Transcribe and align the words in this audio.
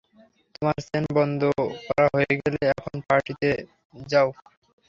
তোমার 0.55 0.77
চেন 0.87 1.03
বন্ধ 1.17 1.41
করা 1.87 2.05
হয়ে 2.13 2.33
গেলে, 2.39 2.61
এখন 2.73 2.95
পার্টিতে 3.07 3.49
যাও। 4.07 4.29